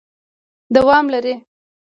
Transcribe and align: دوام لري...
دوام 0.75 1.05
لري... 1.13 1.33